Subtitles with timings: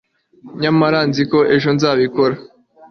[0.61, 2.35] nyamara nzi ko ejo nzabikora